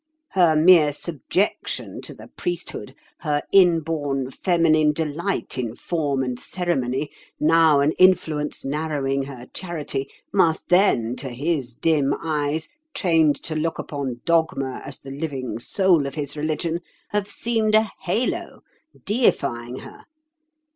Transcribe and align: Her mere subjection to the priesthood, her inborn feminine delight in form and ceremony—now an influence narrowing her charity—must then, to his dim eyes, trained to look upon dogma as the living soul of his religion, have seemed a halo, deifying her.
Her 0.29 0.55
mere 0.55 0.93
subjection 0.93 2.01
to 2.01 2.15
the 2.15 2.29
priesthood, 2.35 2.95
her 3.19 3.43
inborn 3.51 4.31
feminine 4.31 4.93
delight 4.93 5.59
in 5.59 5.75
form 5.75 6.23
and 6.23 6.39
ceremony—now 6.39 7.79
an 7.81 7.91
influence 7.99 8.65
narrowing 8.65 9.21
her 9.25 9.45
charity—must 9.53 10.69
then, 10.69 11.15
to 11.17 11.29
his 11.29 11.75
dim 11.75 12.15
eyes, 12.19 12.67
trained 12.95 13.35
to 13.43 13.53
look 13.55 13.77
upon 13.77 14.21
dogma 14.25 14.81
as 14.83 14.99
the 15.01 15.11
living 15.11 15.59
soul 15.59 16.07
of 16.07 16.15
his 16.15 16.35
religion, 16.35 16.79
have 17.09 17.27
seemed 17.27 17.75
a 17.75 17.91
halo, 18.01 18.61
deifying 19.05 19.75
her. 19.81 20.05